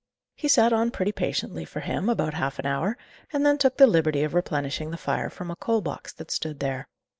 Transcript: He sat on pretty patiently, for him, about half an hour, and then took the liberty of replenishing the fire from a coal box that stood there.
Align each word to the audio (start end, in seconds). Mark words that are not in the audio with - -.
He 0.35 0.47
sat 0.47 0.73
on 0.73 0.89
pretty 0.89 1.11
patiently, 1.11 1.63
for 1.63 1.81
him, 1.81 2.09
about 2.09 2.33
half 2.33 2.57
an 2.57 2.65
hour, 2.65 2.97
and 3.31 3.45
then 3.45 3.59
took 3.59 3.77
the 3.77 3.85
liberty 3.85 4.23
of 4.23 4.33
replenishing 4.33 4.89
the 4.89 4.97
fire 4.97 5.29
from 5.29 5.51
a 5.51 5.55
coal 5.55 5.81
box 5.81 6.11
that 6.13 6.31
stood 6.31 6.59
there. 6.59 6.87